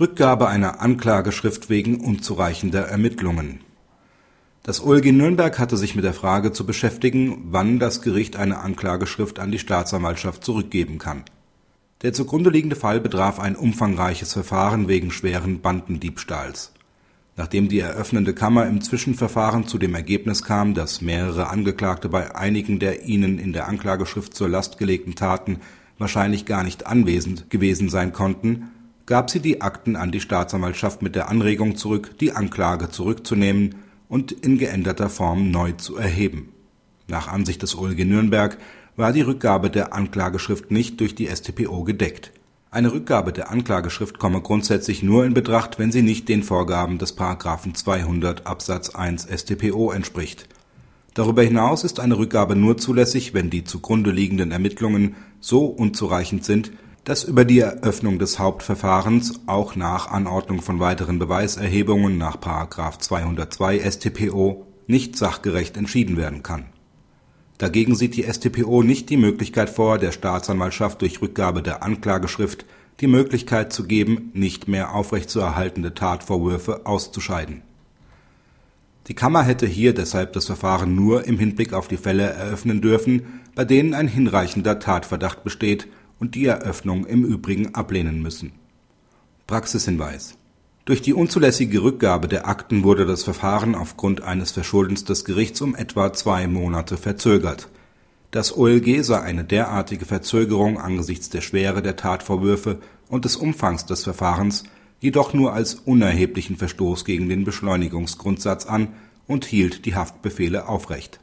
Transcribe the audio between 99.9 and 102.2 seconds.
Verzögerung angesichts der Schwere der